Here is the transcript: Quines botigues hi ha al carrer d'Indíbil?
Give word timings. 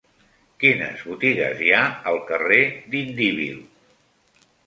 Quines 0.61 1.03
botigues 1.09 1.61
hi 1.65 1.69
ha 1.79 1.83
al 2.11 2.17
carrer 2.31 2.59
d'Indíbil? 2.95 3.61